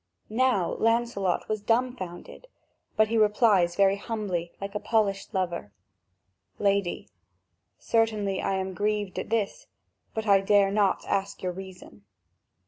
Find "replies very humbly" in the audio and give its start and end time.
3.19-4.51